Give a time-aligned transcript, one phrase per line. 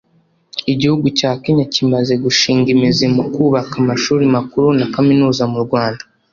[0.73, 6.03] Igihugu cya Kenya kimaze gushinga imizi mu kubaka amashuri makuru na kaminuza mu Rwanda